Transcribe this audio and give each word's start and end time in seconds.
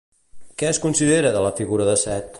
Què 0.61 0.69
es 0.69 0.79
considera 0.85 1.35
de 1.37 1.47
la 1.49 1.55
figura 1.61 1.91
de 1.93 1.99
Set? 2.09 2.29